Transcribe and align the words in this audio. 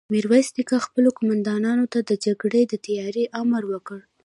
ميرويس 0.13 0.49
نيکه 0.57 0.77
خپلو 0.85 1.09
قوماندانانو 1.17 1.85
ته 1.93 1.99
د 2.09 2.11
جګړې 2.25 2.61
د 2.67 2.73
تياري 2.85 3.23
امر 3.41 3.63
وکړ. 3.71 3.97